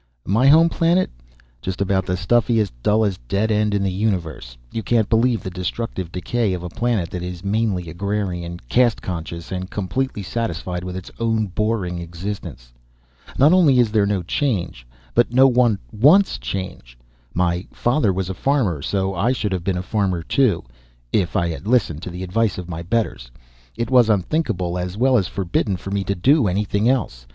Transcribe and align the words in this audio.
"My 0.25 0.47
home 0.47 0.67
planet? 0.67 1.11
Just 1.61 1.79
about 1.79 2.07
the 2.07 2.17
stuffiest, 2.17 2.73
dullest, 2.81 3.19
dead 3.27 3.51
end 3.51 3.75
in 3.75 3.83
the 3.83 3.91
universe. 3.91 4.57
You 4.71 4.81
can't 4.81 5.07
believe 5.07 5.43
the 5.43 5.51
destructive 5.51 6.11
decay 6.11 6.53
of 6.53 6.63
a 6.63 6.69
planet 6.69 7.11
that 7.11 7.21
is 7.21 7.43
mainly 7.43 7.87
agrarian, 7.87 8.59
caste 8.67 9.03
conscious 9.03 9.51
and 9.51 9.69
completely 9.69 10.23
satisfied 10.23 10.83
with 10.83 10.95
its 10.95 11.11
own 11.19 11.45
boring 11.45 11.99
existence. 11.99 12.73
Not 13.37 13.53
only 13.53 13.77
is 13.77 13.91
there 13.91 14.07
no 14.07 14.23
change 14.23 14.87
but 15.13 15.31
no 15.31 15.45
one 15.45 15.77
wants 15.91 16.39
change. 16.39 16.97
My 17.35 17.67
father 17.71 18.11
was 18.11 18.27
a 18.27 18.33
farmer, 18.33 18.81
so 18.81 19.13
I 19.13 19.31
should 19.33 19.51
have 19.51 19.63
been 19.63 19.77
a 19.77 19.83
farmer 19.83 20.23
too 20.23 20.63
if 21.13 21.35
I 21.35 21.49
had 21.49 21.67
listened 21.67 22.01
to 22.01 22.09
the 22.09 22.23
advice 22.23 22.57
of 22.57 22.67
my 22.67 22.81
betters. 22.81 23.29
It 23.77 23.91
was 23.91 24.09
unthinkable, 24.09 24.79
as 24.79 24.97
well 24.97 25.15
as 25.15 25.27
forbidden 25.27 25.77
for 25.77 25.91
me 25.91 26.03
to 26.05 26.15
do 26.15 26.47
anything 26.47 26.89
else. 26.89 27.27